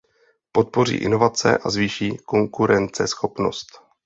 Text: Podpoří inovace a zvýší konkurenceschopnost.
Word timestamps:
Podpoří 0.51 0.95
inovace 0.97 1.57
a 1.57 1.69
zvýší 1.69 2.17
konkurenceschopnost. 2.25 3.67